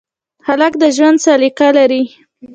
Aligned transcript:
هلک 0.47 0.73
د 0.81 0.83
ژوند 0.95 1.17
سلیقه 1.25 1.67
لري. 1.77 2.03